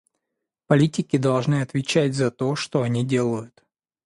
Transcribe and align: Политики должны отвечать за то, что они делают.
Политики 0.65 1.17
должны 1.19 1.61
отвечать 1.61 2.15
за 2.15 2.31
то, 2.31 2.55
что 2.55 2.81
они 2.81 3.05
делают. 3.05 3.63